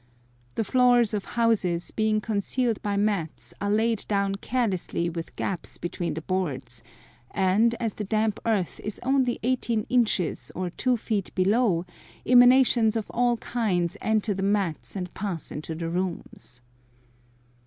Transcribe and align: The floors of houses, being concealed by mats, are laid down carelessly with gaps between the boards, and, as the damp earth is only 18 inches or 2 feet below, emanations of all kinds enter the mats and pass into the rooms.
The 0.55 0.63
floors 0.63 1.13
of 1.13 1.25
houses, 1.25 1.91
being 1.91 2.21
concealed 2.21 2.81
by 2.81 2.97
mats, 2.97 3.53
are 3.61 3.69
laid 3.69 4.07
down 4.07 4.33
carelessly 4.33 5.11
with 5.11 5.35
gaps 5.35 5.77
between 5.77 6.15
the 6.15 6.23
boards, 6.23 6.81
and, 7.29 7.75
as 7.79 7.93
the 7.93 8.03
damp 8.03 8.39
earth 8.43 8.79
is 8.79 8.99
only 9.03 9.37
18 9.43 9.85
inches 9.89 10.51
or 10.55 10.71
2 10.71 10.97
feet 10.97 11.29
below, 11.35 11.85
emanations 12.25 12.95
of 12.95 13.11
all 13.11 13.37
kinds 13.37 13.95
enter 14.01 14.33
the 14.33 14.41
mats 14.41 14.95
and 14.95 15.13
pass 15.13 15.51
into 15.51 15.75
the 15.75 15.87
rooms. 15.87 16.61